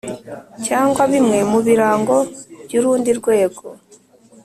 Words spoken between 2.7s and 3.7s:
urundi rwego